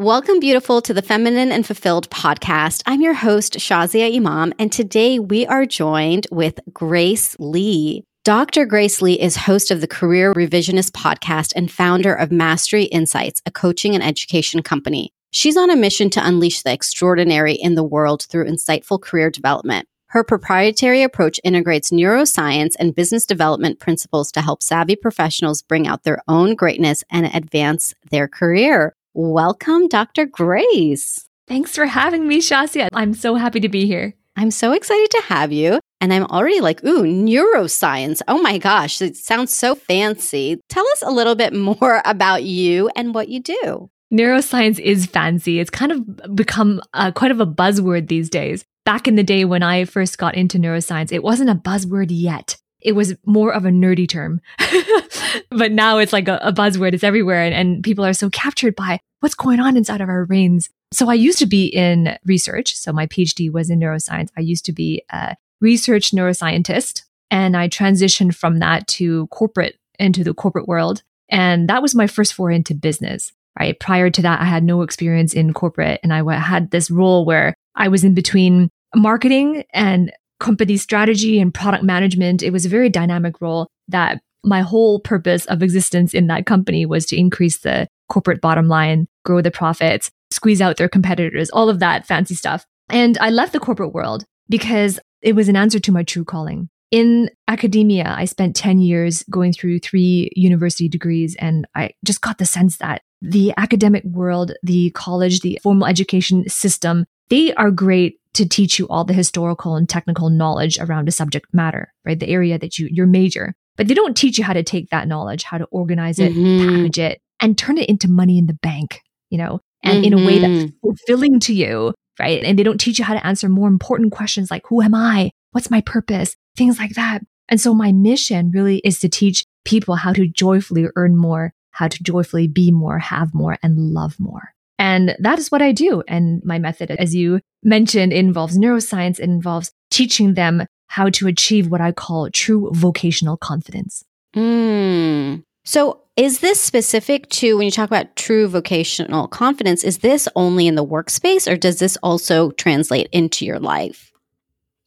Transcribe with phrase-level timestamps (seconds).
[0.00, 2.84] Welcome, beautiful, to the Feminine and Fulfilled podcast.
[2.86, 8.04] I'm your host, Shazia Imam, and today we are joined with Grace Lee.
[8.22, 8.64] Dr.
[8.64, 13.50] Grace Lee is host of the Career Revisionist podcast and founder of Mastery Insights, a
[13.50, 15.12] coaching and education company.
[15.32, 19.88] She's on a mission to unleash the extraordinary in the world through insightful career development.
[20.10, 26.04] Her proprietary approach integrates neuroscience and business development principles to help savvy professionals bring out
[26.04, 28.94] their own greatness and advance their career.
[29.14, 30.26] Welcome, Dr.
[30.26, 31.26] Grace.
[31.46, 32.88] Thanks for having me, Shazia.
[32.92, 34.14] I'm so happy to be here.
[34.36, 35.80] I'm so excited to have you.
[36.00, 38.20] And I'm already like, ooh, neuroscience.
[38.28, 40.60] Oh my gosh, it sounds so fancy.
[40.68, 43.90] Tell us a little bit more about you and what you do.
[44.12, 45.58] Neuroscience is fancy.
[45.58, 48.64] It's kind of become uh, quite of a buzzword these days.
[48.84, 52.56] Back in the day when I first got into neuroscience, it wasn't a buzzword yet
[52.80, 54.40] it was more of a nerdy term.
[55.50, 56.92] but now it's like a, a buzzword.
[56.92, 57.42] It's everywhere.
[57.42, 60.70] And, and, people are so captured by what's going on inside of our brains.
[60.92, 62.76] So I used to be in research.
[62.76, 64.28] So my PhD was in neuroscience.
[64.36, 70.24] I used to be a research neuroscientist and I transitioned from that to corporate into
[70.24, 71.02] the corporate world.
[71.28, 73.78] And that was my first foray into business, right?
[73.78, 77.54] Prior to that, I had no experience in corporate and I had this role where
[77.74, 82.42] I was in between marketing and company strategy and product management.
[82.42, 86.86] It was a very dynamic role that my whole purpose of existence in that company
[86.86, 91.68] was to increase the corporate bottom line, grow the profits, squeeze out their competitors, all
[91.68, 92.66] of that fancy stuff.
[92.88, 96.68] And I left the corporate world because it was an answer to my true calling.
[96.90, 102.38] In academia, I spent 10 years going through three university degrees, and I just got
[102.38, 108.20] the sense that the academic world, the college, the formal education system, they are great
[108.34, 112.18] to teach you all the historical and technical knowledge around a subject matter, right?
[112.18, 113.54] The area that you, your major.
[113.76, 116.76] But they don't teach you how to take that knowledge, how to organize it, mm-hmm.
[116.76, 119.00] package it, and turn it into money in the bank,
[119.30, 120.12] you know, and mm-hmm.
[120.12, 120.76] in a way that's mm-hmm.
[120.82, 122.42] fulfilling to you, right?
[122.42, 125.30] And they don't teach you how to answer more important questions like, who am I?
[125.52, 126.34] What's my purpose?
[126.56, 127.22] Things like that.
[127.48, 131.88] And so my mission really is to teach people how to joyfully earn more, how
[131.88, 134.52] to joyfully be more, have more, and love more.
[134.78, 136.02] And that is what I do.
[136.06, 139.18] And my method, as you mentioned, involves neuroscience.
[139.18, 144.04] It involves teaching them how to achieve what I call true vocational confidence.
[144.36, 145.42] Mm.
[145.64, 149.84] So, is this specific to when you talk about true vocational confidence?
[149.84, 154.10] Is this only in the workspace or does this also translate into your life?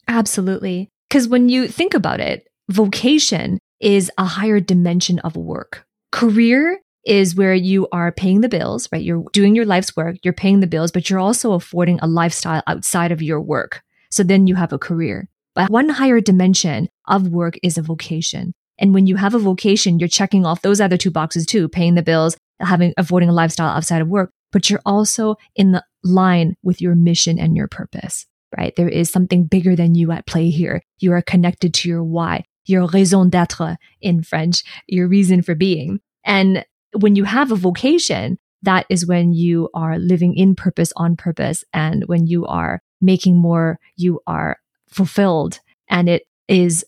[0.06, 0.90] Absolutely.
[1.08, 5.86] Because when you think about it, vocation is a higher dimension of work.
[6.10, 9.02] Career is where you are paying the bills, right?
[9.02, 12.62] You're doing your life's work, you're paying the bills, but you're also affording a lifestyle
[12.66, 13.80] outside of your work.
[14.10, 15.30] So then you have a career.
[15.54, 18.52] But one higher dimension of work is a vocation.
[18.82, 21.94] And when you have a vocation, you're checking off those other two boxes too, paying
[21.94, 26.56] the bills, having, avoiding a lifestyle outside of work, but you're also in the line
[26.64, 28.26] with your mission and your purpose,
[28.58, 28.74] right?
[28.76, 30.82] There is something bigger than you at play here.
[30.98, 36.00] You are connected to your why, your raison d'être in French, your reason for being.
[36.24, 36.64] And
[36.98, 41.64] when you have a vocation, that is when you are living in purpose on purpose.
[41.72, 44.56] And when you are making more, you are
[44.88, 46.84] fulfilled and it is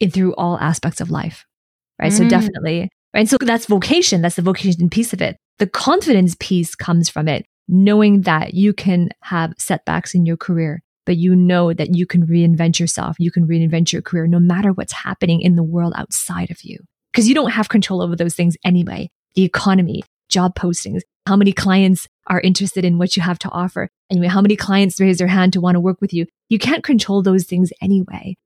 [0.00, 1.44] in through all aspects of life.
[2.00, 2.12] Right.
[2.12, 2.18] Mm.
[2.18, 2.90] So definitely.
[3.14, 3.28] Right.
[3.28, 4.22] So that's vocation.
[4.22, 5.36] That's the vocation piece of it.
[5.58, 10.82] The confidence piece comes from it, knowing that you can have setbacks in your career,
[11.06, 13.16] but you know that you can reinvent yourself.
[13.18, 16.78] You can reinvent your career no matter what's happening in the world outside of you.
[17.12, 21.52] Because you don't have control over those things anyway the economy, job postings, how many
[21.52, 23.88] clients are interested in what you have to offer.
[24.10, 26.26] Anyway, how many clients raise their hand to want to work with you?
[26.48, 28.36] You can't control those things anyway.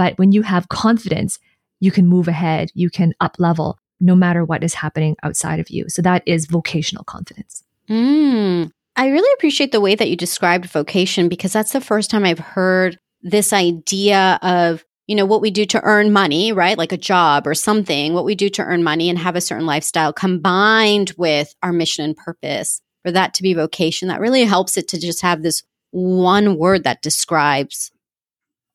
[0.00, 1.38] But when you have confidence,
[1.78, 5.68] you can move ahead, you can up level no matter what is happening outside of
[5.68, 5.90] you.
[5.90, 7.64] So that is vocational confidence.
[7.86, 12.24] Mm, I really appreciate the way that you described vocation because that's the first time
[12.24, 16.78] I've heard this idea of you know, what we do to earn money, right?
[16.78, 19.66] Like a job or something, what we do to earn money and have a certain
[19.66, 24.08] lifestyle combined with our mission and purpose for that to be vocation.
[24.08, 27.90] That really helps it to just have this one word that describes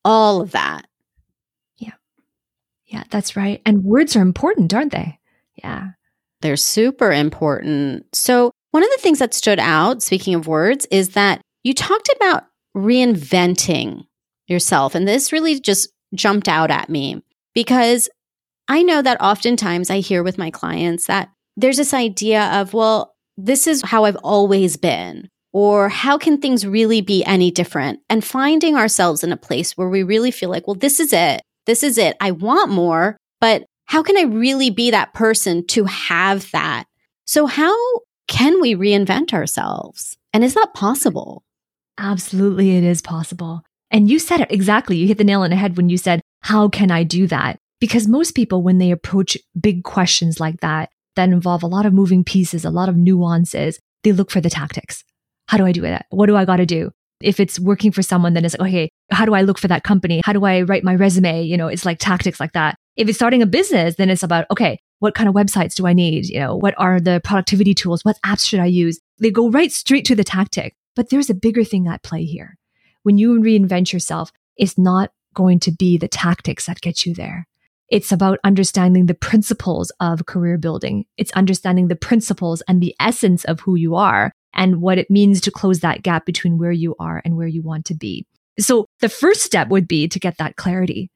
[0.04, 0.86] all of that.
[2.86, 3.04] Yeah.
[3.10, 3.60] That's right.
[3.66, 5.18] And words are important, aren't they?
[5.54, 5.90] Yeah.
[6.40, 8.06] They're super important.
[8.14, 12.10] So, one of the things that stood out, speaking of words, is that you talked
[12.16, 12.44] about
[12.76, 14.04] reinventing
[14.46, 14.94] yourself.
[14.94, 17.22] And this really just jumped out at me
[17.54, 18.08] because
[18.68, 23.14] I know that oftentimes I hear with my clients that there's this idea of, well,
[23.36, 28.00] this is how I've always been, or how can things really be any different?
[28.08, 31.42] And finding ourselves in a place where we really feel like, well, this is it.
[31.66, 32.16] This is it.
[32.20, 36.84] I want more, but how can I really be that person to have that?
[37.24, 37.76] So, how
[38.28, 40.16] can we reinvent ourselves?
[40.32, 41.44] And is that possible?
[41.98, 43.62] Absolutely, it is possible.
[43.90, 44.96] And you said it exactly.
[44.96, 47.58] You hit the nail on the head when you said, How can I do that?
[47.80, 51.92] Because most people, when they approach big questions like that, that involve a lot of
[51.92, 55.04] moving pieces, a lot of nuances, they look for the tactics.
[55.48, 56.06] How do I do that?
[56.10, 56.92] What do I got to do?
[57.20, 59.84] If it's working for someone, then it's like, okay, how do I look for that
[59.84, 60.20] company?
[60.24, 61.42] How do I write my resume?
[61.42, 62.76] You know, it's like tactics like that.
[62.96, 65.92] If it's starting a business, then it's about, okay, what kind of websites do I
[65.92, 66.26] need?
[66.26, 68.02] You know, what are the productivity tools?
[68.02, 69.00] What apps should I use?
[69.18, 70.74] They go right straight to the tactic.
[70.94, 72.56] But there's a bigger thing at play here.
[73.02, 77.46] When you reinvent yourself, it's not going to be the tactics that get you there.
[77.88, 81.04] It's about understanding the principles of career building.
[81.16, 85.40] It's understanding the principles and the essence of who you are and what it means
[85.42, 88.26] to close that gap between where you are and where you want to be.
[88.58, 91.10] So the first step would be to get that clarity,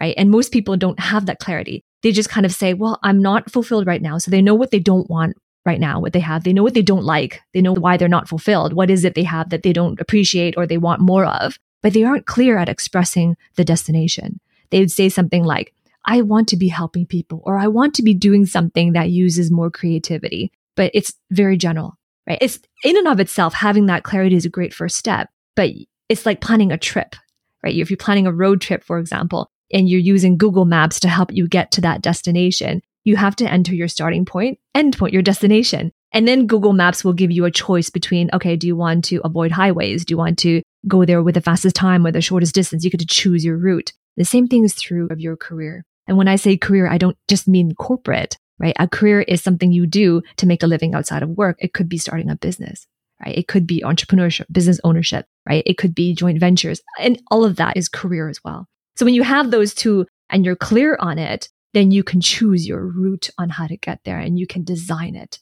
[0.00, 0.14] right?
[0.16, 1.84] And most people don't have that clarity.
[2.02, 4.18] They just kind of say, well, I'm not fulfilled right now.
[4.18, 5.36] So they know what they don't want
[5.66, 6.42] right now, what they have.
[6.42, 7.42] They know what they don't like.
[7.52, 8.72] They know why they're not fulfilled.
[8.72, 11.58] What is it they have that they don't appreciate or they want more of?
[11.82, 14.40] But they aren't clear at expressing the destination.
[14.70, 15.74] They would say something like,
[16.06, 19.50] I want to be helping people or I want to be doing something that uses
[19.50, 21.98] more creativity, but it's very general,
[22.30, 22.38] right?
[22.40, 25.70] It's in and of itself, having that clarity is a great first step, but
[26.08, 27.16] it's like planning a trip,
[27.64, 27.74] right?
[27.74, 31.32] If you're planning a road trip, for example, and you're using Google Maps to help
[31.32, 35.22] you get to that destination, you have to enter your starting point, end point, your
[35.22, 35.90] destination.
[36.12, 39.20] And then Google Maps will give you a choice between, okay, do you want to
[39.24, 40.04] avoid highways?
[40.04, 42.84] Do you want to go there with the fastest time or the shortest distance?
[42.84, 43.92] You get to choose your route.
[44.16, 45.84] The same thing is true of your career.
[46.06, 48.76] And when I say career, I don't just mean corporate, right?
[48.78, 51.56] A career is something you do to make a living outside of work.
[51.58, 52.86] It could be starting a business,
[53.24, 53.36] right?
[53.36, 55.64] It could be entrepreneurship, business ownership, right?
[55.66, 56.80] It could be joint ventures.
[56.98, 58.68] And all of that is career as well.
[58.96, 62.68] So when you have those two and you're clear on it, then you can choose
[62.68, 65.38] your route on how to get there and you can design it.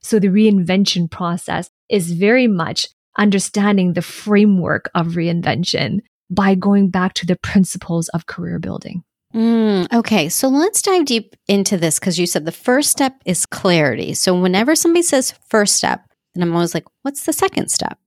[0.00, 2.86] So the reinvention process is very much
[3.18, 6.00] understanding the framework of reinvention
[6.30, 9.04] by going back to the principles of career building.
[9.34, 13.46] Mm, okay, so let's dive deep into this because you said the first step is
[13.46, 14.14] clarity.
[14.14, 17.98] So whenever somebody says first step, then I'm always like, what's the second step?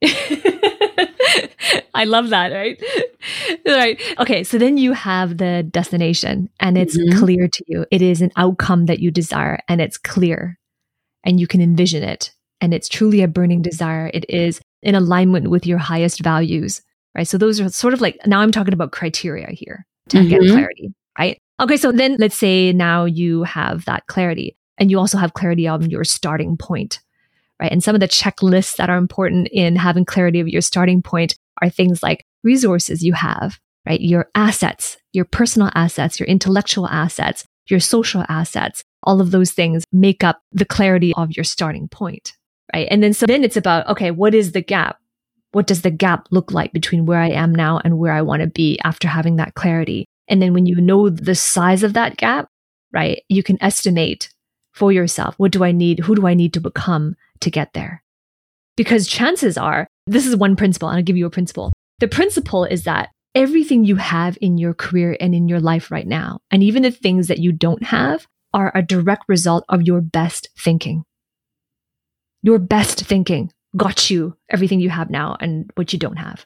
[1.94, 2.80] I love that, right?
[3.66, 4.00] right.
[4.20, 7.18] Okay, so then you have the destination and it's mm-hmm.
[7.18, 7.84] clear to you.
[7.90, 10.60] It is an outcome that you desire and it's clear
[11.24, 12.32] and you can envision it.
[12.60, 14.12] And it's truly a burning desire.
[14.14, 16.82] It is in alignment with your highest values,
[17.16, 17.26] right?
[17.26, 20.28] So those are sort of like, now I'm talking about criteria here to mm-hmm.
[20.28, 21.38] get clarity, right?
[21.60, 25.66] Okay, so then let's say now you have that clarity and you also have clarity
[25.66, 27.00] on your starting point,
[27.60, 27.72] right?
[27.72, 31.36] And some of the checklists that are important in having clarity of your starting point
[31.60, 34.00] are things like resources you have, right?
[34.00, 39.84] Your assets, your personal assets, your intellectual assets, your social assets, all of those things
[39.92, 42.34] make up the clarity of your starting point,
[42.74, 42.88] right?
[42.90, 44.98] And then so then it's about, okay, what is the gap?
[45.52, 48.42] What does the gap look like between where I am now and where I want
[48.42, 50.06] to be after having that clarity?
[50.28, 52.48] And then when you know the size of that gap,
[52.92, 54.28] right, you can estimate
[54.72, 56.00] for yourself what do I need?
[56.00, 58.02] Who do I need to become to get there?
[58.76, 61.72] Because chances are, this is one principle, and I'll give you a principle.
[61.98, 66.06] The principle is that everything you have in your career and in your life right
[66.06, 70.00] now, and even the things that you don't have, are a direct result of your
[70.00, 71.02] best thinking.
[72.42, 76.44] Your best thinking got you everything you have now and what you don't have.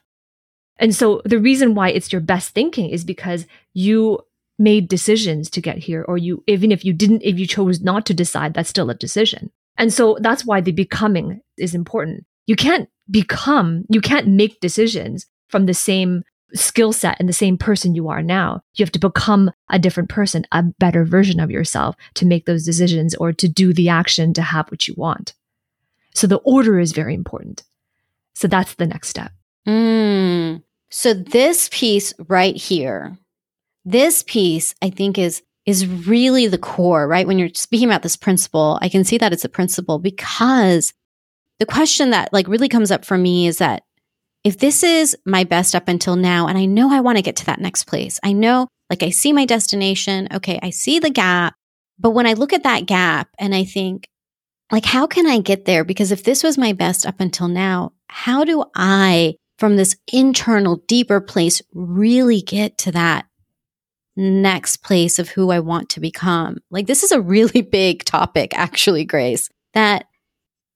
[0.77, 4.19] And so the reason why it's your best thinking is because you
[4.59, 8.05] made decisions to get here, or you, even if you didn't, if you chose not
[8.05, 9.51] to decide, that's still a decision.
[9.77, 12.25] And so that's why the becoming is important.
[12.45, 16.23] You can't become, you can't make decisions from the same
[16.53, 18.61] skill set and the same person you are now.
[18.75, 22.63] You have to become a different person, a better version of yourself to make those
[22.63, 25.33] decisions or to do the action to have what you want.
[26.15, 27.63] So the order is very important.
[28.35, 29.31] So that's the next step.
[29.67, 30.63] Mm.
[30.89, 33.17] So this piece right here,
[33.85, 37.25] this piece I think is is really the core, right?
[37.25, 40.93] When you're speaking about this principle, I can see that it's a principle because
[41.59, 43.83] the question that like really comes up for me is that
[44.43, 47.37] if this is my best up until now and I know I want to get
[47.37, 48.19] to that next place.
[48.23, 51.55] I know like I see my destination, okay, I see the gap,
[51.97, 54.07] but when I look at that gap and I think
[54.73, 55.83] like, how can I get there?
[55.83, 60.77] Because if this was my best up until now, how do I, from this internal,
[60.87, 63.27] deeper place, really get to that
[64.15, 66.57] next place of who I want to become?
[66.71, 70.07] Like, this is a really big topic, actually, Grace, that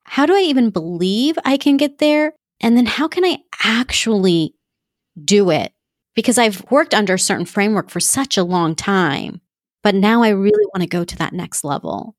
[0.03, 2.33] how do I even believe I can get there?
[2.61, 4.53] And then how can I actually
[5.19, 5.73] do it?
[6.13, 9.41] Because I've worked under a certain framework for such a long time,
[9.81, 12.15] but now I really want to go to that next level.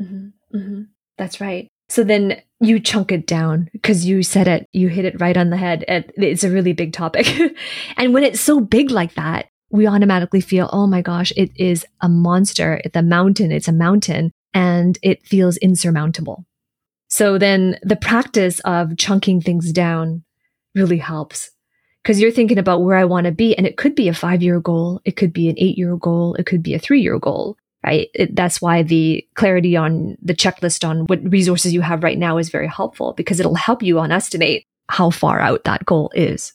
[0.00, 0.28] Mm-hmm.
[0.56, 0.82] Mm-hmm.
[1.18, 1.68] That's right.
[1.88, 5.50] So then you chunk it down because you said it, you hit it right on
[5.50, 5.84] the head.
[5.88, 7.28] It's a really big topic.
[7.96, 11.84] and when it's so big like that, we automatically feel, oh my gosh, it is
[12.00, 12.80] a monster.
[12.84, 13.50] It's a mountain.
[13.50, 16.44] It's a mountain and it feels insurmountable.
[17.08, 20.24] So then the practice of chunking things down
[20.74, 21.50] really helps
[22.02, 23.56] because you're thinking about where I want to be.
[23.56, 25.00] And it could be a five year goal.
[25.04, 26.34] It could be an eight year goal.
[26.36, 28.08] It could be a three year goal, right?
[28.14, 32.38] It, that's why the clarity on the checklist on what resources you have right now
[32.38, 36.52] is very helpful because it'll help you on estimate how far out that goal is.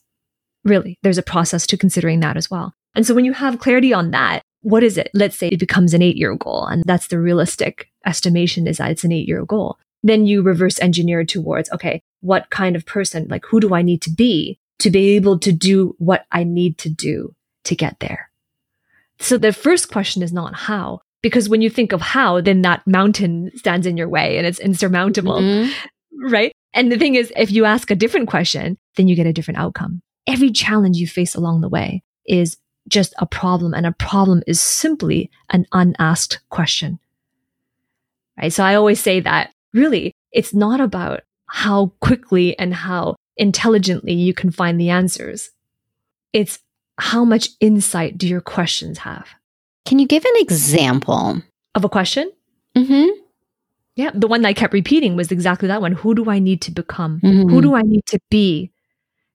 [0.63, 2.73] Really, there's a process to considering that as well.
[2.95, 5.09] And so when you have clarity on that, what is it?
[5.13, 8.91] Let's say it becomes an eight year goal and that's the realistic estimation is that
[8.91, 9.77] it's an eight year goal.
[10.03, 14.01] Then you reverse engineer towards, okay, what kind of person, like who do I need
[14.03, 18.29] to be to be able to do what I need to do to get there?
[19.19, 22.85] So the first question is not how, because when you think of how, then that
[22.85, 26.31] mountain stands in your way and it's insurmountable, mm-hmm.
[26.31, 26.51] right?
[26.73, 29.59] And the thing is, if you ask a different question, then you get a different
[29.59, 30.01] outcome.
[30.27, 32.57] Every challenge you face along the way is
[32.87, 36.99] just a problem and a problem is simply an unasked question.
[38.37, 38.53] Right.
[38.53, 44.33] So I always say that really it's not about how quickly and how intelligently you
[44.33, 45.49] can find the answers.
[46.33, 46.59] It's
[46.97, 49.27] how much insight do your questions have?
[49.87, 51.41] Can you give an example
[51.73, 52.29] of a question?
[52.75, 53.07] Mm-hmm.
[53.95, 55.93] Yeah, the one that I kept repeating was exactly that one.
[55.93, 57.21] Who do I need to become?
[57.23, 57.49] Mm-hmm.
[57.49, 58.73] Who do I need to be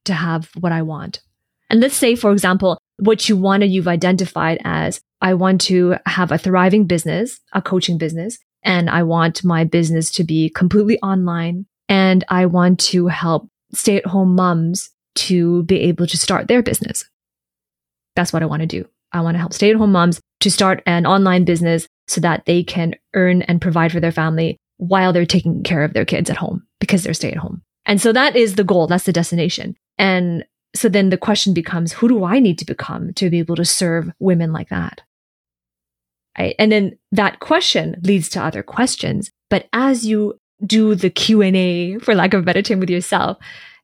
[0.05, 1.23] to have what I want?
[1.71, 6.31] And let's say, for example, what you wanted, you've identified as I want to have
[6.31, 11.65] a thriving business, a coaching business, and I want my business to be completely online.
[11.89, 16.63] And I want to help stay at home moms to be able to start their
[16.63, 17.09] business.
[18.17, 18.87] That's what I want to do.
[19.13, 22.45] I want to help stay at home moms to start an online business so that
[22.47, 26.29] they can earn and provide for their family while they're taking care of their kids
[26.31, 27.63] at home because they're stay at home.
[27.87, 28.87] And so that is the goal.
[28.87, 29.77] That's the destination.
[29.99, 33.57] And so then the question becomes, who do I need to become to be able
[33.57, 35.03] to serve women like that?
[36.37, 39.31] And then that question leads to other questions.
[39.51, 43.37] But as you do the Q&A, for lack of a better term with yourself,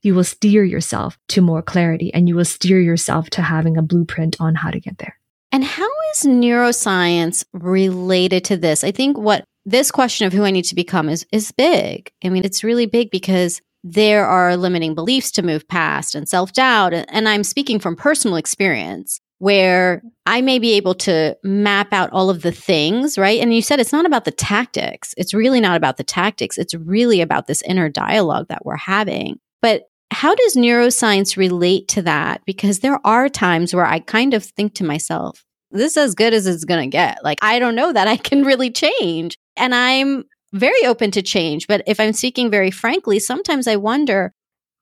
[0.02, 3.82] you will steer yourself to more clarity and you will steer yourself to having a
[3.82, 5.17] blueprint on how to get there.
[5.52, 8.84] And how is neuroscience related to this?
[8.84, 12.10] I think what this question of who I need to become is is big.
[12.24, 16.92] I mean, it's really big because there are limiting beliefs to move past and self-doubt
[16.92, 22.28] and I'm speaking from personal experience where I may be able to map out all
[22.28, 23.40] of the things, right?
[23.40, 25.14] And you said it's not about the tactics.
[25.16, 26.58] It's really not about the tactics.
[26.58, 29.38] It's really about this inner dialogue that we're having.
[29.62, 32.42] But how does neuroscience relate to that?
[32.44, 36.32] Because there are times where I kind of think to myself, this is as good
[36.32, 37.22] as it's going to get.
[37.22, 39.36] Like, I don't know that I can really change.
[39.56, 41.66] And I'm very open to change.
[41.66, 44.32] But if I'm speaking very frankly, sometimes I wonder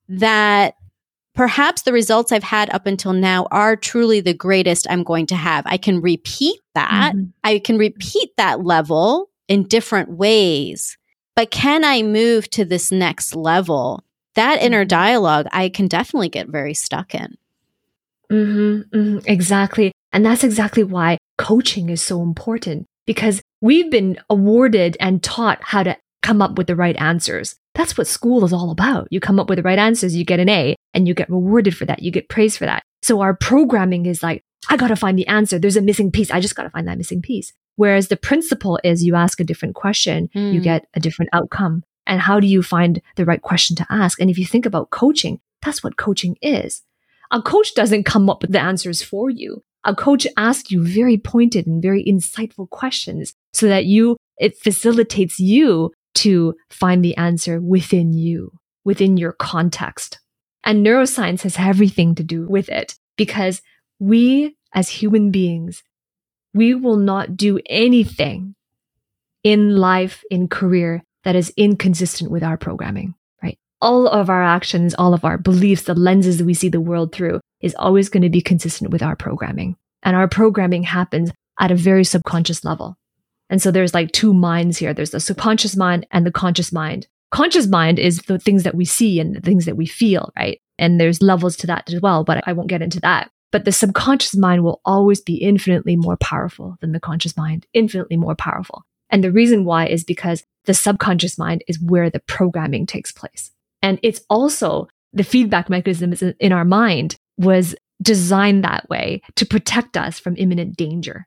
[0.08, 0.74] that
[1.34, 5.36] perhaps the results I've had up until now are truly the greatest I'm going to
[5.36, 5.64] have.
[5.66, 7.14] I can repeat that.
[7.14, 7.30] Mm-hmm.
[7.42, 10.96] I can repeat that level in different ways.
[11.34, 14.05] But can I move to this next level?
[14.36, 14.88] That inner mm-hmm.
[14.88, 17.36] dialogue, I can definitely get very stuck in.
[18.30, 19.92] Mm-hmm, mm-hmm, exactly.
[20.12, 25.82] And that's exactly why coaching is so important because we've been awarded and taught how
[25.82, 27.54] to come up with the right answers.
[27.74, 29.08] That's what school is all about.
[29.10, 31.76] You come up with the right answers, you get an A, and you get rewarded
[31.76, 32.02] for that.
[32.02, 32.82] You get praised for that.
[33.02, 35.58] So our programming is like, I got to find the answer.
[35.58, 36.30] There's a missing piece.
[36.30, 37.52] I just got to find that missing piece.
[37.76, 40.52] Whereas the principle is you ask a different question, mm.
[40.52, 40.64] you hmm.
[40.64, 41.84] get a different outcome.
[42.06, 44.20] And how do you find the right question to ask?
[44.20, 46.82] And if you think about coaching, that's what coaching is.
[47.32, 51.16] A coach doesn't come up with the answers for you a coach asks you very
[51.16, 57.60] pointed and very insightful questions so that you, it facilitates you to find the answer
[57.60, 58.50] within you,
[58.84, 60.18] within your context.
[60.64, 63.62] And neuroscience has everything to do with it because
[64.00, 65.84] we as human beings,
[66.52, 68.56] we will not do anything
[69.44, 73.58] in life, in career that is inconsistent with our programming, right?
[73.82, 77.12] All of our actions, all of our beliefs, the lenses that we see the world
[77.12, 79.74] through is always going to be consistent with our programming.
[80.04, 82.96] And our programming happens at a very subconscious level.
[83.50, 84.94] And so there's like two minds here.
[84.94, 87.08] There's the subconscious mind and the conscious mind.
[87.32, 90.60] Conscious mind is the things that we see and the things that we feel, right?
[90.78, 93.32] And there's levels to that as well, but I won't get into that.
[93.50, 98.16] But the subconscious mind will always be infinitely more powerful than the conscious mind, infinitely
[98.16, 98.84] more powerful.
[99.10, 103.52] And the reason why is because the subconscious mind is where the programming takes place.
[103.82, 109.96] And it's also the feedback mechanisms in our mind was designed that way to protect
[109.96, 111.26] us from imminent danger.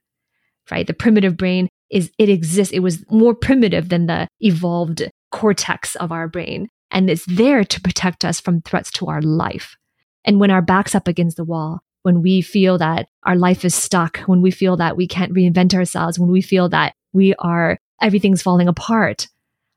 [0.70, 0.86] Right?
[0.86, 2.74] The primitive brain is it exists.
[2.74, 6.68] It was more primitive than the evolved cortex of our brain.
[6.92, 9.76] And it's there to protect us from threats to our life.
[10.26, 13.76] And when our back's up against the wall, when we feel that our life is
[13.76, 17.78] stuck, when we feel that we can't reinvent ourselves, when we feel that we are,
[18.02, 19.28] everything's falling apart,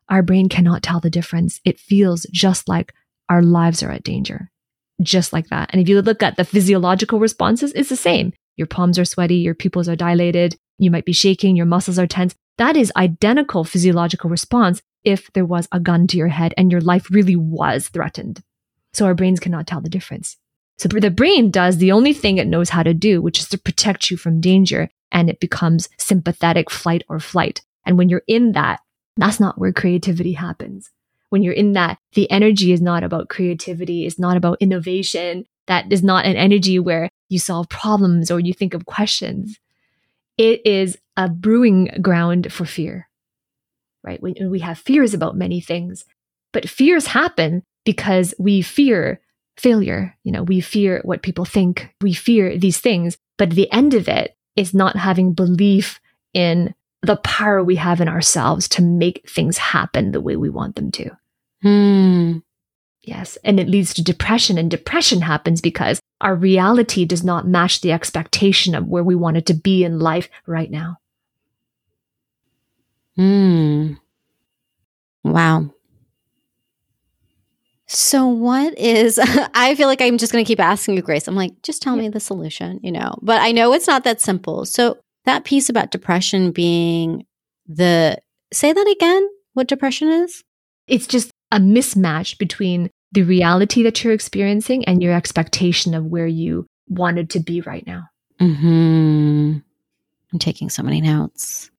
[0.08, 1.60] our brain cannot tell the difference.
[1.64, 2.92] It feels just like
[3.28, 4.50] our lives are at danger,
[5.00, 5.70] just like that.
[5.72, 8.32] And if you look at the physiological responses, it's the same.
[8.56, 12.06] Your palms are sweaty, your pupils are dilated, you might be shaking, your muscles are
[12.06, 12.34] tense.
[12.58, 16.80] That is identical physiological response if there was a gun to your head and your
[16.80, 18.42] life really was threatened.
[18.92, 20.36] So our brains cannot tell the difference.
[20.78, 23.58] So the brain does the only thing it knows how to do, which is to
[23.58, 24.90] protect you from danger.
[25.12, 27.61] And it becomes sympathetic flight or flight.
[27.87, 28.81] And when you're in that,
[29.16, 30.90] that's not where creativity happens.
[31.28, 35.45] When you're in that, the energy is not about creativity, it's not about innovation.
[35.66, 39.59] That is not an energy where you solve problems or you think of questions.
[40.37, 43.09] It is a brewing ground for fear,
[44.02, 44.21] right?
[44.23, 46.04] We have fears about many things,
[46.52, 49.21] but fears happen because we fear
[49.57, 50.16] failure.
[50.25, 51.95] You know, we fear what people think.
[52.00, 53.16] We fear these things.
[53.38, 56.00] But the end of it is not having belief
[56.35, 60.76] in the power we have in ourselves to make things happen the way we want
[60.76, 61.11] them to.
[61.62, 62.38] Hmm.
[63.02, 63.37] Yes.
[63.42, 64.59] And it leads to depression.
[64.59, 69.37] And depression happens because our reality does not match the expectation of where we want
[69.37, 70.99] it to be in life right now.
[73.16, 73.94] Hmm.
[75.25, 75.75] Wow.
[77.94, 79.18] So, what is,
[79.54, 81.28] I feel like I'm just going to keep asking you, Grace.
[81.28, 82.02] I'm like, just tell yeah.
[82.02, 84.64] me the solution, you know, but I know it's not that simple.
[84.64, 87.26] So, that piece about depression being
[87.66, 88.18] the,
[88.52, 90.42] say that again, what depression is?
[90.88, 96.26] It's just a mismatch between the reality that you're experiencing and your expectation of where
[96.26, 98.04] you wanted to be right now.
[98.40, 99.58] Hmm.
[100.32, 101.70] I'm taking so many notes.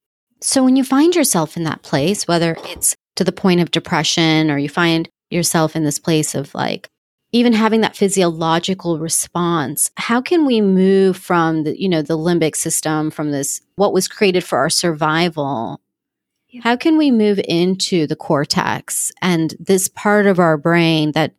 [0.41, 4.51] So, when you find yourself in that place, whether it's to the point of depression
[4.51, 6.89] or you find yourself in this place of like
[7.31, 12.55] even having that physiological response how can we move from the you know the limbic
[12.55, 15.81] system from this what was created for our survival?
[16.49, 16.61] Yeah.
[16.63, 21.33] how can we move into the cortex and this part of our brain that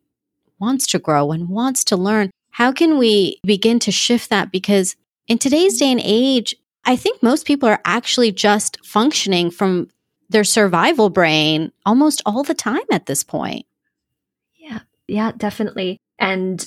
[0.59, 2.31] wants to grow and wants to learn?
[2.51, 4.51] How can we begin to shift that?
[4.51, 4.95] Because
[5.27, 9.87] in today's day and age i think most people are actually just functioning from
[10.29, 13.65] their survival brain almost all the time at this point
[15.07, 15.97] yeah, definitely.
[16.19, 16.65] And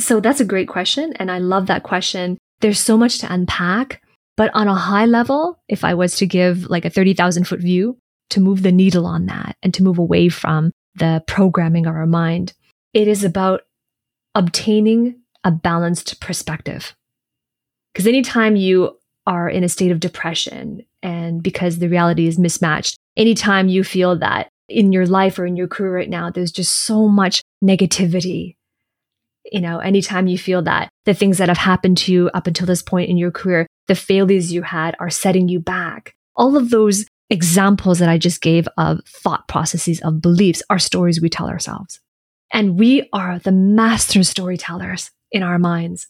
[0.00, 1.12] so that's a great question.
[1.16, 2.38] And I love that question.
[2.60, 4.02] There's so much to unpack.
[4.36, 7.98] But on a high level, if I was to give like a 30,000 foot view
[8.30, 12.06] to move the needle on that and to move away from the programming of our
[12.06, 12.54] mind,
[12.94, 13.62] it is about
[14.34, 16.94] obtaining a balanced perspective.
[17.92, 22.96] Because anytime you are in a state of depression and because the reality is mismatched,
[23.16, 26.74] anytime you feel that in your life or in your career right now, there's just
[26.74, 28.56] so much negativity.
[29.50, 32.66] You know, anytime you feel that the things that have happened to you up until
[32.66, 36.14] this point in your career, the failures you had are setting you back.
[36.36, 41.20] All of those examples that I just gave of thought processes, of beliefs, are stories
[41.20, 42.00] we tell ourselves.
[42.52, 46.08] And we are the master storytellers in our minds.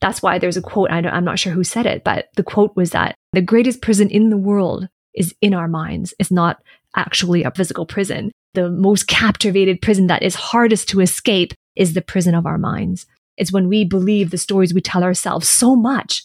[0.00, 2.76] That's why there's a quote, I am not sure who said it, but the quote
[2.76, 6.14] was that the greatest prison in the world is in our minds.
[6.18, 6.60] It's not
[6.96, 8.30] actually a physical prison.
[8.54, 13.06] The most captivated prison that is hardest to escape is the prison of our minds.
[13.36, 16.22] It's when we believe the stories we tell ourselves so much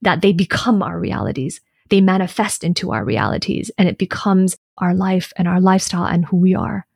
[0.00, 1.60] that they become our realities.
[1.90, 6.36] They manifest into our realities and it becomes our life and our lifestyle and who
[6.36, 6.86] we are.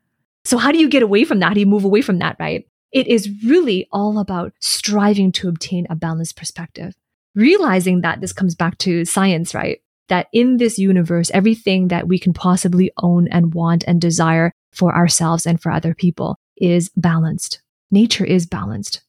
[0.45, 1.49] So how do you get away from that?
[1.49, 2.67] How do you move away from that, right?
[2.93, 6.95] It is really all about striving to obtain a balanced perspective.
[7.35, 9.81] Realizing that this comes back to science, right?
[10.09, 14.95] That in this universe, everything that we can possibly own and want and desire for
[14.95, 17.61] ourselves and for other people is balanced.
[17.91, 19.03] Nature is balanced.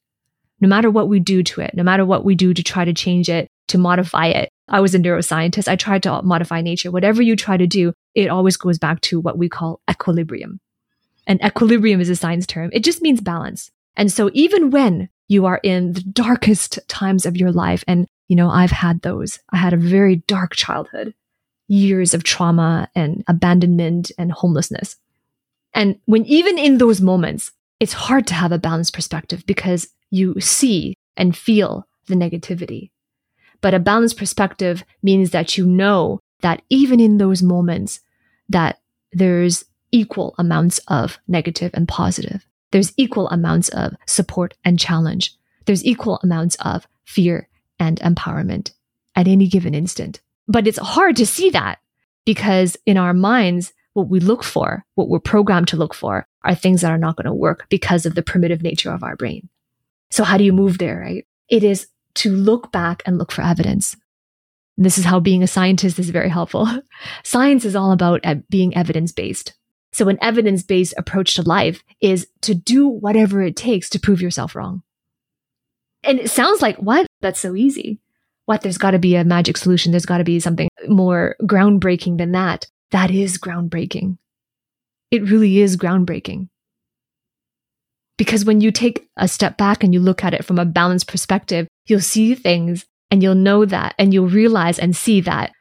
[0.59, 2.93] No matter what we do to it, no matter what we do to try to
[2.93, 4.49] change it, to modify it.
[4.69, 5.67] I was a neuroscientist.
[5.67, 6.91] I tried to modify nature.
[6.91, 10.59] Whatever you try to do, it always goes back to what we call equilibrium.
[11.25, 12.69] And equilibrium is a science term.
[12.73, 13.69] It just means balance.
[13.95, 18.35] And so even when you are in the darkest times of your life and you
[18.35, 19.39] know, I've had those.
[19.51, 21.13] I had a very dark childhood,
[21.67, 24.95] years of trauma and abandonment and homelessness.
[25.73, 30.39] And when even in those moments, it's hard to have a balanced perspective because you
[30.39, 32.89] see and feel the negativity.
[33.61, 37.99] But a balanced perspective means that you know that even in those moments
[38.49, 38.79] that
[39.11, 42.45] there's equal amounts of negative and positive.
[42.71, 45.35] There's equal amounts of support and challenge.
[45.65, 47.47] There's equal amounts of fear
[47.79, 48.71] and empowerment
[49.15, 50.21] at any given instant.
[50.47, 51.79] But it's hard to see that
[52.25, 56.55] because in our minds, what we look for, what we're programmed to look for, are
[56.55, 59.49] things that are not going to work because of the primitive nature of our brain.
[60.11, 61.25] So, how do you move there, right?
[61.49, 63.95] It is to look back and look for evidence.
[64.77, 66.67] And this is how being a scientist is very helpful.
[67.23, 69.53] Science is all about being evidence based.
[69.91, 74.21] So, an evidence based approach to life is to do whatever it takes to prove
[74.21, 74.83] yourself wrong.
[76.07, 77.05] And it sounds like, what?
[77.21, 77.99] That's so easy.
[78.45, 78.61] What?
[78.61, 79.91] There's got to be a magic solution.
[79.91, 82.65] There's got to be something more groundbreaking than that.
[82.91, 84.17] That is groundbreaking.
[85.11, 86.47] It really is groundbreaking.
[88.17, 91.07] Because when you take a step back and you look at it from a balanced
[91.07, 95.51] perspective, you'll see things and you'll know that and you'll realize and see that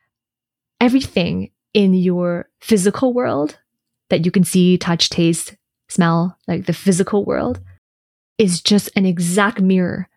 [0.81, 3.59] everything in your physical world
[4.09, 5.57] that you can see, touch, taste,
[5.89, 7.61] smell, like the physical world,
[8.39, 10.09] is just an exact mirror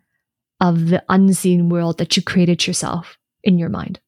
[0.60, 4.00] of the unseen world that you created yourself in your mind.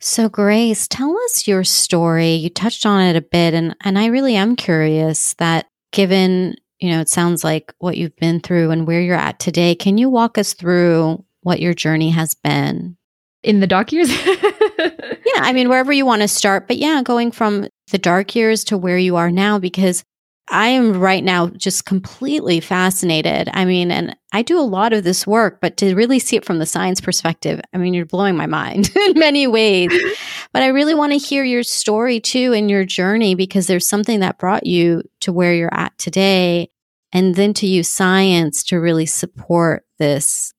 [0.00, 2.34] So, Grace, tell us your story.
[2.34, 6.90] You touched on it a bit, and, and I really am curious that given, you
[6.90, 10.10] know, it sounds like what you've been through and where you're at today, can you
[10.10, 12.96] walk us through what your journey has been?
[13.42, 14.10] In the dark years?
[14.78, 18.64] yeah, I mean, wherever you want to start, but yeah, going from the dark years
[18.64, 20.04] to where you are now, because
[20.48, 23.48] I am right now just completely fascinated.
[23.54, 26.44] I mean, and I do a lot of this work, but to really see it
[26.44, 29.90] from the science perspective, I mean, you're blowing my mind in many ways.
[30.52, 34.20] but I really want to hear your story too and your journey because there's something
[34.20, 36.70] that brought you to where you're at today.
[37.12, 40.52] And then to use science to really support this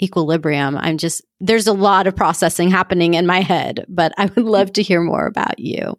[0.00, 0.76] equilibrium.
[0.76, 4.72] I'm just, there's a lot of processing happening in my head, but I would love
[4.74, 5.98] to hear more about you.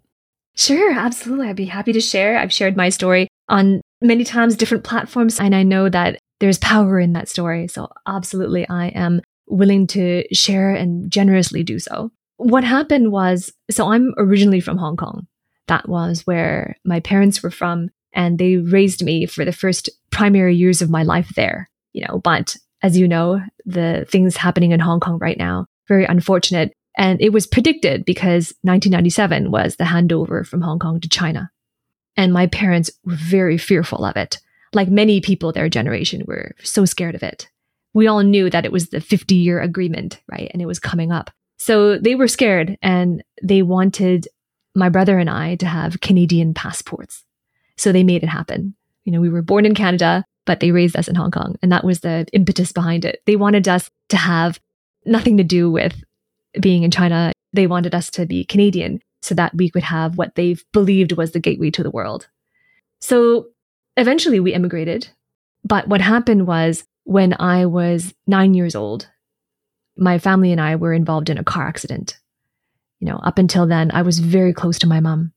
[0.55, 1.47] Sure, absolutely.
[1.47, 2.37] I'd be happy to share.
[2.37, 6.99] I've shared my story on many times different platforms, and I know that there's power
[6.99, 7.67] in that story.
[7.67, 12.11] So, absolutely, I am willing to share and generously do so.
[12.37, 15.27] What happened was so I'm originally from Hong Kong.
[15.67, 20.55] That was where my parents were from, and they raised me for the first primary
[20.55, 21.69] years of my life there.
[21.93, 26.05] You know, but as you know, the things happening in Hong Kong right now, very
[26.05, 26.73] unfortunate.
[26.97, 31.49] And it was predicted because 1997 was the handover from Hong Kong to China.
[32.15, 34.39] And my parents were very fearful of it.
[34.73, 37.49] Like many people their generation were so scared of it.
[37.93, 40.49] We all knew that it was the 50 year agreement, right?
[40.51, 41.29] And it was coming up.
[41.57, 44.27] So they were scared and they wanted
[44.75, 47.23] my brother and I to have Canadian passports.
[47.77, 48.75] So they made it happen.
[49.05, 51.55] You know, we were born in Canada, but they raised us in Hong Kong.
[51.61, 53.21] And that was the impetus behind it.
[53.25, 54.59] They wanted us to have
[55.05, 56.03] nothing to do with
[56.59, 57.31] being in China.
[57.53, 61.31] They wanted us to be Canadian so that we could have what they believed was
[61.31, 62.27] the gateway to the world.
[62.99, 63.47] So
[63.95, 65.09] eventually we immigrated.
[65.63, 69.09] But what happened was when I was nine years old,
[69.95, 72.19] my family and I were involved in a car accident.
[72.99, 75.31] You know, up until then, I was very close to my mom.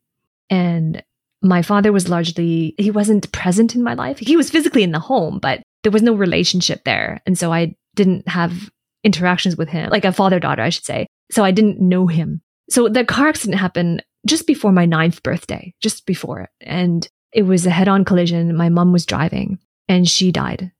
[0.50, 1.02] And
[1.42, 4.18] my father was largely, he wasn't present in my life.
[4.18, 7.20] He was physically in the home, but there was no relationship there.
[7.26, 8.70] And so I didn't have
[9.04, 11.06] interactions with him, like a father daughter, I should say.
[11.30, 12.42] So I didn't know him.
[12.70, 16.50] So the car accident happened just before my ninth birthday, just before it.
[16.60, 18.56] And it was a head on collision.
[18.56, 20.72] My mom was driving and she died.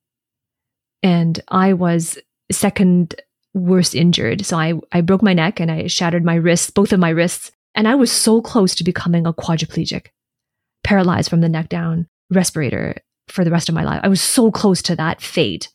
[1.03, 2.19] And I was
[2.51, 3.15] second
[3.55, 4.45] worst injured.
[4.45, 7.53] So I, I broke my neck and I shattered my wrists, both of my wrists.
[7.75, 10.07] And I was so close to becoming a quadriplegic,
[10.83, 12.97] paralyzed from the neck down, respirator
[13.29, 14.01] for the rest of my life.
[14.03, 15.69] I was so close to that fate,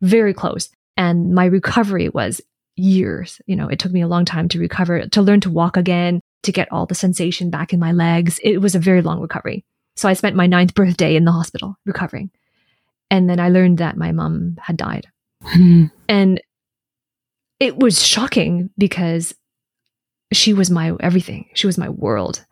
[0.00, 0.70] very close.
[0.96, 2.40] And my recovery was
[2.82, 3.40] years.
[3.46, 6.20] You know, it took me a long time to recover, to learn to walk again,
[6.42, 8.40] to get all the sensation back in my legs.
[8.42, 9.64] It was a very long recovery.
[9.96, 12.30] So I spent my ninth birthday in the hospital recovering.
[13.10, 15.06] And then I learned that my mom had died.
[15.42, 15.86] Hmm.
[16.08, 16.40] And
[17.60, 19.34] it was shocking because
[20.32, 21.48] she was my everything.
[21.54, 22.44] She was my world.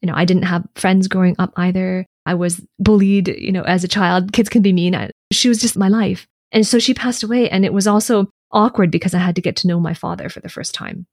[0.00, 2.06] You know, I didn't have friends growing up either.
[2.26, 4.32] I was bullied, you know, as a child.
[4.32, 4.94] Kids can be mean.
[4.94, 6.26] I, she was just my life.
[6.52, 7.50] And so she passed away.
[7.50, 10.40] And it was also awkward because I had to get to know my father for
[10.40, 11.06] the first time.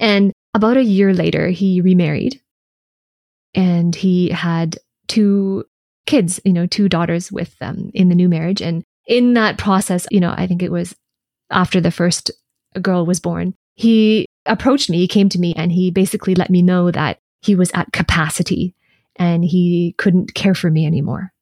[0.00, 2.40] And about a year later, he remarried
[3.54, 5.64] and he had two
[6.06, 8.60] kids, you know, two daughters with them in the new marriage.
[8.60, 10.94] And in that process, you know, I think it was
[11.50, 12.30] after the first
[12.80, 16.62] girl was born, he approached me, he came to me, and he basically let me
[16.62, 18.74] know that he was at capacity
[19.16, 21.32] and he couldn't care for me anymore.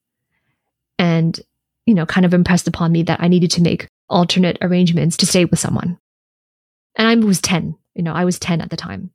[0.99, 1.39] And,
[1.87, 5.27] you know, kind of impressed upon me that I needed to make alternate arrangements to
[5.27, 5.99] stay with someone.
[6.97, 9.11] And I was 10, you know, I was 10 at the time.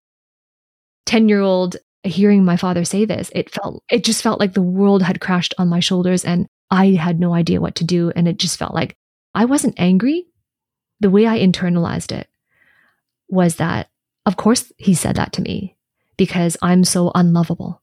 [1.05, 4.61] 10 year old hearing my father say this, it felt, it just felt like the
[4.61, 8.11] world had crashed on my shoulders and I had no idea what to do.
[8.15, 8.95] And it just felt like
[9.33, 10.25] I wasn't angry.
[10.99, 12.27] The way I internalized it
[13.29, 13.89] was that,
[14.25, 15.75] of course, he said that to me
[16.17, 17.81] because I'm so unlovable.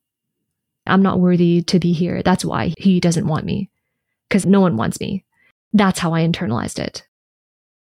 [0.86, 2.22] I'm not worthy to be here.
[2.22, 3.70] That's why he doesn't want me
[4.28, 5.24] because no one wants me.
[5.74, 7.06] That's how I internalized it.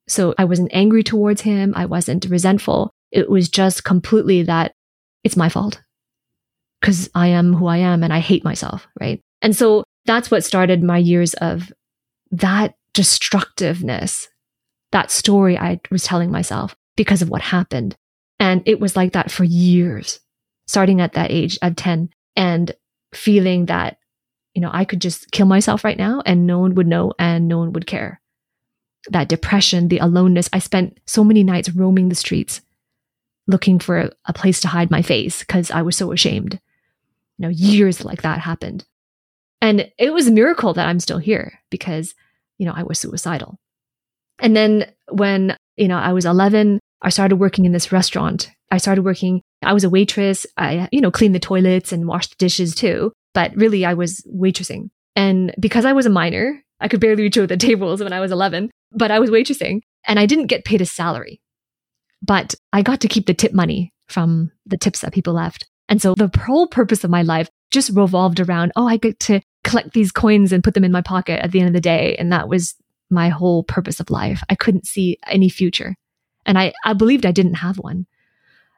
[0.08, 1.74] So I wasn't angry towards him.
[1.76, 2.90] I wasn't resentful.
[3.10, 4.72] It was just completely that
[5.24, 5.82] it's my fault
[6.80, 8.86] because I am who I am and I hate myself.
[9.00, 9.20] Right.
[9.42, 11.72] And so that's what started my years of
[12.30, 14.28] that destructiveness,
[14.92, 17.96] that story I was telling myself because of what happened.
[18.38, 20.20] And it was like that for years,
[20.66, 22.72] starting at that age of 10 and
[23.12, 23.96] feeling that,
[24.54, 27.48] you know, I could just kill myself right now and no one would know and
[27.48, 28.20] no one would care.
[29.10, 30.48] That depression, the aloneness.
[30.52, 32.62] I spent so many nights roaming the streets
[33.46, 36.60] looking for a place to hide my face because I was so ashamed.
[37.36, 38.86] You know, years like that happened.
[39.60, 42.14] And it was a miracle that I'm still here because,
[42.58, 43.58] you know, I was suicidal.
[44.38, 48.50] And then when, you know, I was 11, I started working in this restaurant.
[48.70, 50.46] I started working, I was a waitress.
[50.56, 53.12] I, you know, cleaned the toilets and washed the dishes too.
[53.32, 54.90] But really, I was waitressing.
[55.16, 58.20] And because I was a minor, I could barely reach over the tables when I
[58.20, 61.40] was 11, but I was waitressing and I didn't get paid a salary.
[62.22, 65.66] But I got to keep the tip money from the tips that people left.
[65.88, 69.40] And so the whole purpose of my life just revolved around, oh, I get to
[69.64, 72.16] collect these coins and put them in my pocket at the end of the day.
[72.18, 72.74] And that was
[73.10, 74.42] my whole purpose of life.
[74.48, 75.94] I couldn't see any future.
[76.46, 78.06] And I, I believed I didn't have one.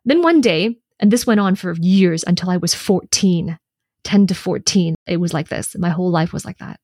[0.07, 3.59] Then one day, and this went on for years until I was 14,
[4.05, 5.77] 10 to 14, it was like this.
[5.77, 6.81] My whole life was like that.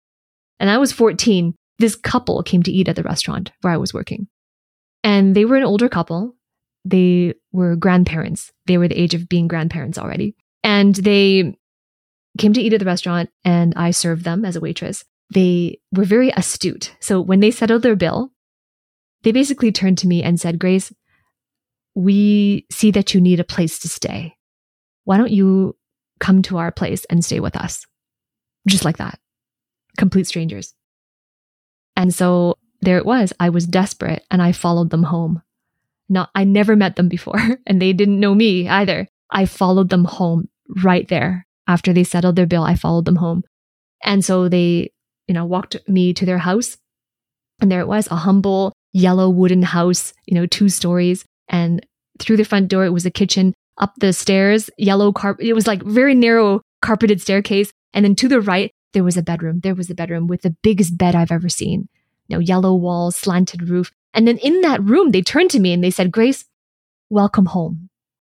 [0.60, 1.54] And I was 14.
[1.78, 4.28] This couple came to eat at the restaurant where I was working.
[5.02, 6.36] And they were an older couple.
[6.84, 8.52] They were grandparents.
[8.66, 10.36] They were the age of being grandparents already.
[10.62, 11.56] And they
[12.38, 15.04] came to eat at the restaurant and I served them as a waitress.
[15.30, 16.94] They were very astute.
[17.00, 18.32] So when they settled their bill,
[19.22, 20.92] they basically turned to me and said, Grace,
[21.94, 24.36] we see that you need a place to stay.
[25.04, 25.76] Why don't you
[26.20, 27.84] come to our place and stay with us?
[28.66, 29.18] Just like that.
[29.98, 30.74] Complete strangers.
[31.96, 33.32] And so there it was.
[33.38, 35.42] I was desperate and I followed them home.
[36.08, 39.08] Not, I never met them before and they didn't know me either.
[39.30, 40.48] I followed them home
[40.82, 41.46] right there.
[41.66, 43.44] After they settled their bill, I followed them home.
[44.02, 44.90] And so they,
[45.28, 46.76] you know, walked me to their house.
[47.60, 51.24] And there it was, a humble yellow wooden house, you know, two stories.
[51.48, 51.84] And
[52.18, 53.54] through the front door, it was a kitchen.
[53.78, 55.46] Up the stairs, yellow carpet.
[55.46, 57.72] It was like very narrow carpeted staircase.
[57.94, 59.60] And then to the right, there was a bedroom.
[59.60, 61.88] There was a bedroom with the biggest bed I've ever seen.
[62.28, 63.90] You know, yellow walls, slanted roof.
[64.14, 66.44] And then in that room, they turned to me and they said, Grace,
[67.08, 67.88] welcome home.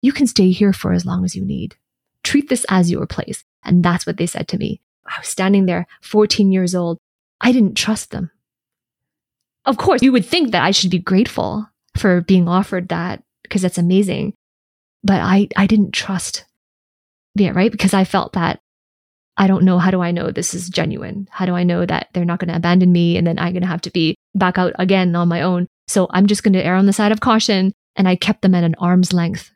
[0.02, 1.76] You can stay here for as long as you need.
[2.24, 3.44] Treat this as your place.
[3.64, 4.82] And that's what they said to me.
[5.06, 6.98] I was standing there, 14 years old.
[7.42, 8.32] I didn't trust them.
[9.66, 13.62] Of course, you would think that I should be grateful for being offered that because
[13.62, 14.34] that's amazing.
[15.04, 16.46] But I, I didn't trust.
[17.36, 17.72] Yeah, right?
[17.72, 18.60] Because I felt that
[19.38, 19.80] I don't know.
[19.80, 21.28] How do I know this is genuine?
[21.30, 23.62] How do I know that they're not going to abandon me and then I'm going
[23.62, 25.68] to have to be back out again on my own?
[25.88, 27.74] So I'm just going to err on the side of caution.
[27.98, 29.52] And I kept them at an arm's length.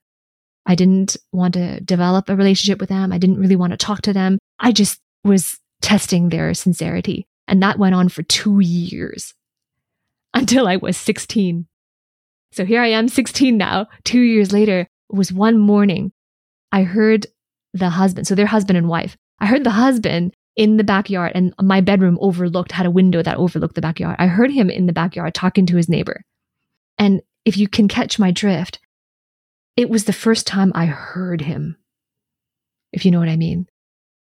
[0.66, 3.12] I didn't want to develop a relationship with them.
[3.12, 4.38] I didn't really want to talk to them.
[4.60, 7.26] I just was testing their sincerity.
[7.48, 9.34] And that went on for two years
[10.34, 11.68] until I was 16.
[12.52, 13.88] So here I am, 16 now.
[14.04, 16.12] Two years later, it was one morning.
[16.72, 17.28] I heard
[17.74, 19.18] the husband, so they're husband and wife.
[19.40, 23.38] I heard the husband in the backyard, and my bedroom overlooked, had a window that
[23.38, 24.18] overlooked the backyard.
[24.20, 26.22] I heard him in the backyard talking to his neighbor.
[26.98, 28.80] And if you can catch my drift,
[29.78, 31.78] it was the first time I heard him,
[32.92, 33.68] if you know what I mean.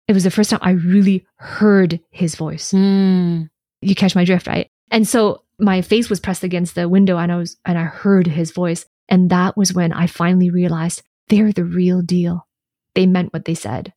[0.09, 2.73] It was the first time I really heard his voice.
[2.73, 3.49] Mm.
[3.81, 4.69] You catch my drift, right?
[4.91, 8.27] And so my face was pressed against the window and I was, and I heard
[8.27, 8.87] his voice.
[9.09, 12.47] And that was when I finally realized they're the real deal.
[12.95, 13.93] They meant what they said.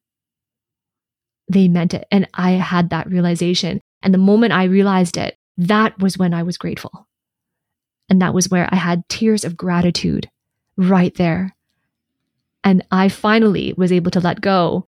[1.50, 2.08] They meant it.
[2.12, 3.80] And I had that realization.
[4.02, 7.08] And the moment I realized it, that was when I was grateful.
[8.10, 10.30] And that was where I had tears of gratitude
[10.78, 11.56] right there.
[12.64, 14.88] And I finally was able to let go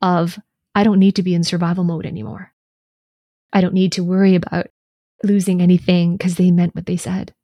[0.00, 0.38] of,
[0.74, 2.52] I don't need to be in survival mode anymore.
[3.52, 4.68] I don't need to worry about
[5.22, 7.34] losing anything because they meant what they said.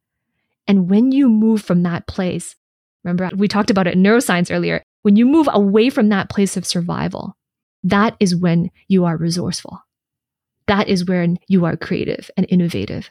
[0.67, 2.57] And when you move from that place,
[3.03, 6.57] remember we talked about it in neuroscience earlier, when you move away from that place
[6.57, 7.37] of survival,
[7.83, 9.81] that is when you are resourceful.
[10.67, 13.11] That is when you are creative and innovative.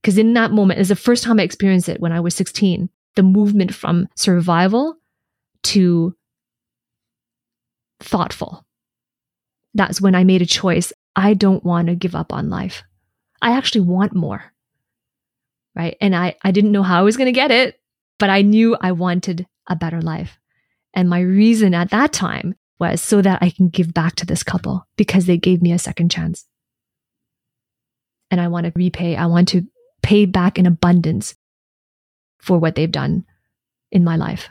[0.00, 2.88] Because in that moment, is the first time I experienced it when I was 16,
[3.16, 4.96] the movement from survival
[5.64, 6.14] to
[8.00, 8.64] thoughtful.
[9.72, 10.92] That's when I made a choice.
[11.16, 12.84] I don't want to give up on life.
[13.44, 14.42] I actually want more.
[15.76, 15.96] Right.
[16.00, 17.78] And I, I didn't know how I was going to get it,
[18.18, 20.38] but I knew I wanted a better life.
[20.94, 24.42] And my reason at that time was so that I can give back to this
[24.42, 26.46] couple because they gave me a second chance.
[28.30, 29.66] And I want to repay, I want to
[30.02, 31.34] pay back in abundance
[32.40, 33.26] for what they've done
[33.92, 34.48] in my life.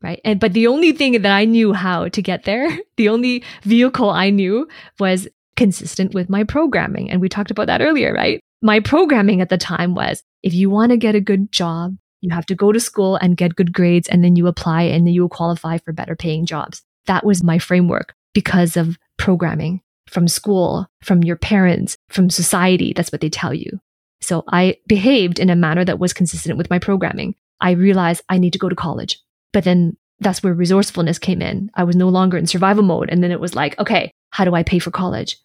[0.00, 0.20] Right.
[0.24, 4.10] And, but the only thing that I knew how to get there, the only vehicle
[4.10, 4.68] I knew
[5.00, 5.26] was
[5.58, 7.10] consistent with my programming.
[7.10, 8.40] And we talked about that earlier, right?
[8.62, 12.30] My programming at the time was if you want to get a good job, you
[12.30, 15.14] have to go to school and get good grades, and then you apply and then
[15.14, 16.82] you will qualify for better paying jobs.
[17.06, 22.92] That was my framework because of programming from school, from your parents, from society.
[22.92, 23.80] That's what they tell you.
[24.20, 27.34] So I behaved in a manner that was consistent with my programming.
[27.60, 29.20] I realized I need to go to college.
[29.52, 31.70] But then that's where resourcefulness came in.
[31.74, 33.10] I was no longer in survival mode.
[33.10, 35.36] And then it was like, okay, how do I pay for college?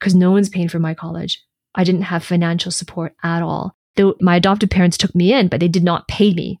[0.00, 1.44] Because no one's paying for my college.
[1.74, 3.76] I didn't have financial support at all.
[3.96, 6.58] Though my adopted parents took me in, but they did not pay me.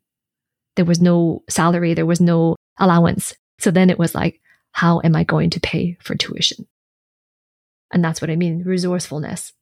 [0.76, 3.34] There was no salary, there was no allowance.
[3.58, 4.40] So then it was like,
[4.72, 6.66] how am I going to pay for tuition?
[7.92, 9.52] And that's what I mean resourcefulness.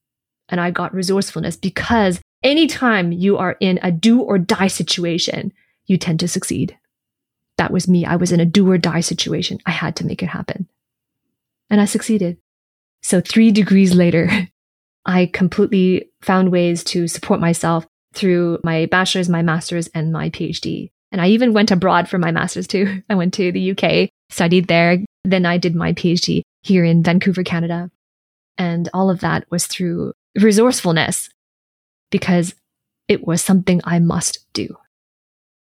[0.48, 5.52] And I got resourcefulness because anytime you are in a do or die situation,
[5.86, 6.78] you tend to succeed.
[7.56, 8.04] That was me.
[8.04, 9.58] I was in a do or die situation.
[9.66, 10.68] I had to make it happen.
[11.70, 12.38] And I succeeded.
[13.02, 14.28] So three degrees later,
[15.06, 20.90] I completely found ways to support myself through my bachelor's, my master's, and my PhD.
[21.12, 23.02] And I even went abroad for my master's too.
[23.11, 24.98] I went to the UK, studied there.
[25.24, 27.90] Then I did my PhD here in Vancouver, Canada.
[28.56, 31.30] And all of that was through resourcefulness
[32.11, 32.54] because
[33.06, 34.76] it was something I must do.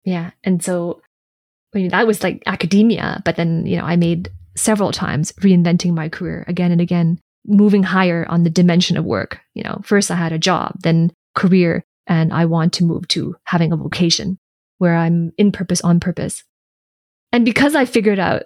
[0.05, 0.33] Yeah.
[0.45, 1.01] And so
[1.75, 5.95] I mean, that was like academia, but then, you know, I made several times reinventing
[5.95, 9.41] my career again and again, moving higher on the dimension of work.
[9.55, 13.37] You know, first I had a job, then career, and I want to move to
[13.45, 14.39] having a vocation
[14.79, 16.43] where I'm in purpose on purpose.
[17.33, 18.43] And because I figured out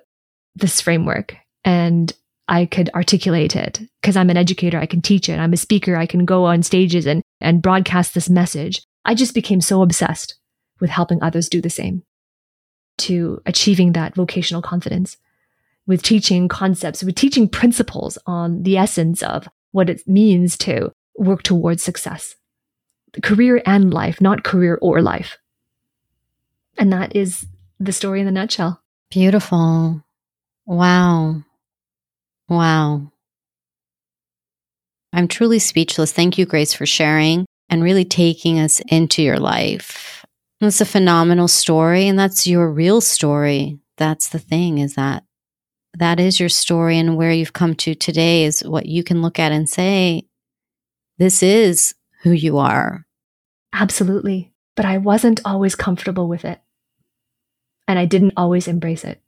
[0.55, 2.13] this framework and
[2.49, 4.79] I could articulate it because I'm an educator.
[4.79, 5.39] I can teach it.
[5.39, 5.97] I'm a speaker.
[5.97, 8.83] I can go on stages and, and broadcast this message.
[9.05, 10.37] I just became so obsessed
[10.81, 12.03] with helping others do the same
[12.99, 15.17] to achieving that vocational confidence
[15.87, 21.43] with teaching concepts, with teaching principles on the essence of what it means to work
[21.43, 22.35] towards success,
[23.23, 25.39] career and life, not career or life.
[26.79, 27.47] And that is
[27.79, 28.83] the story in a nutshell.
[29.11, 30.03] Beautiful.
[30.67, 31.43] Wow.
[32.49, 33.13] Wow.
[35.13, 36.13] I'm truly speechless.
[36.13, 40.25] Thank you, Grace, for sharing and really taking us into your life.
[40.61, 43.79] It's a phenomenal story, and that's your real story.
[43.97, 45.25] That's the thing is that
[45.99, 49.39] that is your story, and where you've come to today is what you can look
[49.39, 50.27] at and say,
[51.19, 53.07] This is who you are.
[53.73, 54.53] Absolutely.
[54.75, 56.61] But I wasn't always comfortable with it,
[57.89, 59.21] and I didn't always embrace it.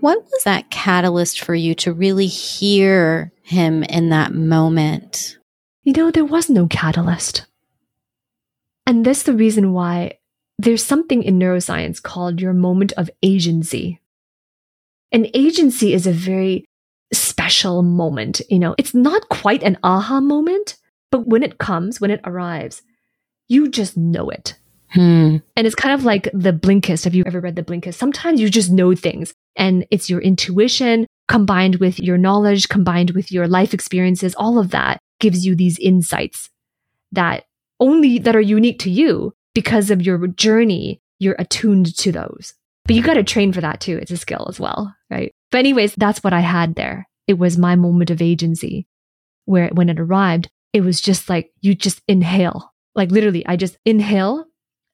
[0.00, 5.38] What was that catalyst for you to really hear him in that moment?
[5.82, 7.46] You know, there was no catalyst.
[8.86, 10.18] And that's the reason why
[10.58, 14.00] there's something in neuroscience called your moment of agency.
[15.12, 16.64] And agency is a very
[17.12, 18.40] special moment.
[18.50, 20.76] You know, it's not quite an aha moment,
[21.10, 22.82] but when it comes, when it arrives,
[23.48, 24.54] you just know it.
[24.90, 25.36] Hmm.
[25.56, 27.04] And it's kind of like the Blinkist.
[27.04, 27.94] Have you ever read the Blinkist?
[27.94, 33.30] Sometimes you just know things and it's your intuition combined with your knowledge, combined with
[33.30, 34.34] your life experiences.
[34.36, 36.48] All of that gives you these insights
[37.12, 37.44] that
[37.80, 41.00] only that are unique to you because of your journey.
[41.18, 42.54] You're attuned to those,
[42.88, 43.98] but you got to train for that too.
[43.98, 44.94] It's a skill as well.
[45.10, 45.30] Right.
[45.50, 47.06] But anyways, that's what I had there.
[47.26, 48.88] It was my moment of agency
[49.44, 52.72] where when it arrived, it was just like you just inhale.
[52.94, 54.46] Like literally, I just inhale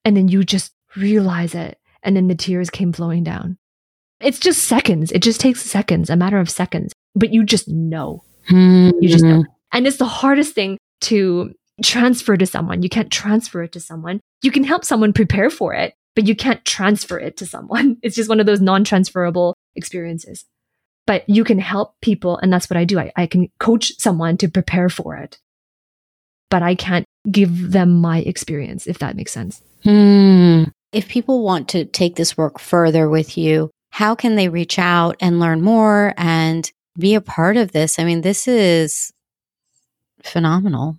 [0.05, 1.79] and then you just realize it.
[2.03, 3.57] And then the tears came flowing down.
[4.21, 5.11] It's just seconds.
[5.13, 8.25] It just takes seconds, a matter of seconds, but you just know.
[8.51, 8.99] Mm-hmm.
[9.01, 9.45] You just know.
[9.73, 11.53] And it's the hardest thing to
[11.83, 12.83] transfer to someone.
[12.83, 14.21] You can't transfer it to someone.
[14.43, 17.99] You can help someone prepare for it, but you can't transfer it to someone.
[18.03, 20.45] It's just one of those non transferable experiences.
[21.07, 22.39] But you can help people.
[22.39, 22.99] And that's what I do.
[22.99, 25.39] I, I can coach someone to prepare for it,
[26.51, 29.63] but I can't give them my experience, if that makes sense.
[29.83, 30.65] Hmm.
[30.93, 35.17] If people want to take this work further with you, how can they reach out
[35.21, 37.99] and learn more and be a part of this?
[37.99, 39.13] I mean, this is
[40.23, 40.97] phenomenal.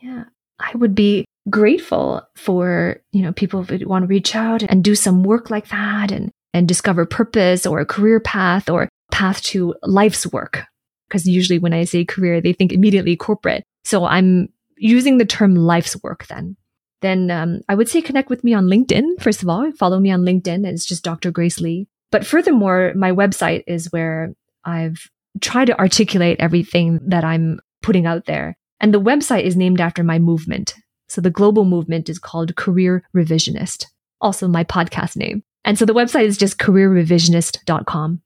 [0.00, 0.24] Yeah.
[0.58, 4.94] I would be grateful for, you know, people who want to reach out and do
[4.94, 9.74] some work like that and and discover purpose or a career path or path to
[9.82, 10.64] life's work.
[11.08, 13.62] Because usually when I say career, they think immediately corporate.
[13.84, 16.56] So I'm using the term life's work then
[17.02, 19.20] then um, I would say connect with me on LinkedIn.
[19.22, 20.66] First of all, follow me on LinkedIn.
[20.66, 21.30] It's just Dr.
[21.30, 21.88] Grace Lee.
[22.10, 24.32] But furthermore, my website is where
[24.64, 25.08] I've
[25.40, 28.56] tried to articulate everything that I'm putting out there.
[28.80, 30.74] And the website is named after my movement.
[31.08, 33.86] So the global movement is called Career Revisionist,
[34.20, 35.42] also my podcast name.
[35.64, 38.22] And so the website is just careerrevisionist.com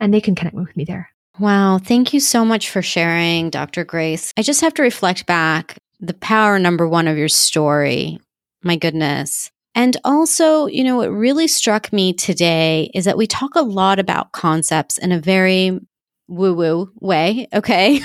[0.00, 1.10] and they can connect with me there.
[1.38, 1.78] Wow.
[1.78, 3.84] Thank you so much for sharing, Dr.
[3.84, 4.32] Grace.
[4.36, 8.18] I just have to reflect back the power number one of your story.
[8.62, 9.50] My goodness.
[9.74, 13.98] And also, you know, what really struck me today is that we talk a lot
[13.98, 15.78] about concepts in a very
[16.28, 17.46] woo woo way.
[17.52, 18.00] Okay.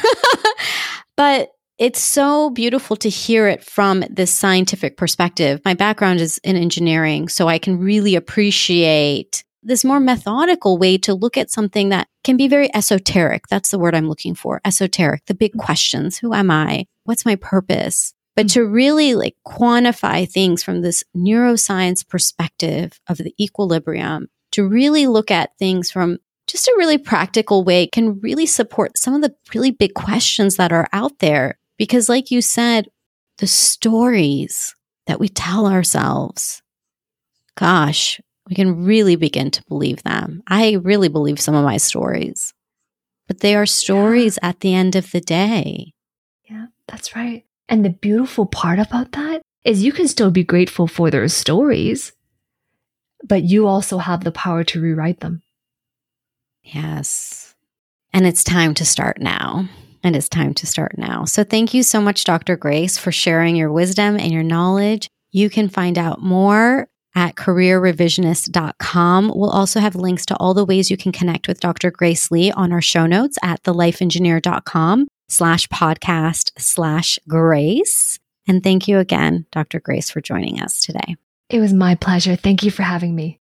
[1.18, 1.50] but
[1.82, 5.60] it's so beautiful to hear it from this scientific perspective.
[5.66, 11.16] My background is in engineering, so I can really appreciate this more methodical way to
[11.16, 13.48] look at something that can be very esoteric.
[13.48, 14.62] That's the word I'm looking for.
[14.64, 15.62] Esoteric, the big mm-hmm.
[15.62, 16.20] questions.
[16.20, 16.86] Who am I?
[17.06, 18.14] What's my purpose?
[18.36, 18.62] But mm-hmm.
[18.62, 25.32] to really like quantify things from this neuroscience perspective of the equilibrium, to really look
[25.32, 29.72] at things from just a really practical way can really support some of the really
[29.72, 32.90] big questions that are out there because, like you said,
[33.40, 34.76] the stories
[35.08, 36.62] that we tell ourselves,
[37.56, 40.44] gosh, we can really begin to believe them.
[40.46, 42.54] I really believe some of my stories,
[43.28, 44.50] but they are stories yeah.
[44.50, 45.94] at the end of the day.
[46.48, 47.46] Yeah, that's right.
[47.68, 52.12] And the beautiful part about that is you can still be grateful for those stories,
[53.24, 55.42] but you also have the power to rewrite them.
[56.62, 57.56] Yes.
[58.14, 59.68] And it's time to start now.
[60.04, 61.26] And it's time to start now.
[61.26, 62.56] So thank you so much, Dr.
[62.56, 65.08] Grace, for sharing your wisdom and your knowledge.
[65.32, 69.32] You can find out more at careerrevisionist.com.
[69.36, 71.92] We'll also have links to all the ways you can connect with Dr.
[71.92, 78.20] Grace Lee on our show notes at thelifeengineer.com slash podcast slash grace.
[78.48, 79.80] And thank you again, Dr.
[79.80, 81.16] Grace, for joining us today.
[81.50, 82.36] It was my pleasure.
[82.36, 83.41] Thank you for having me.